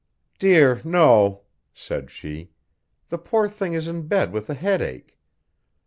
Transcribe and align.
'Dear! 0.39 0.81
no!' 0.83 1.41
said 1.75 2.09
she. 2.09 2.49
'The 3.09 3.19
poor 3.19 3.47
thing 3.47 3.73
is 3.73 3.87
in 3.87 4.07
bed 4.07 4.33
with 4.33 4.49
a 4.49 4.55
headache.' 4.55 5.15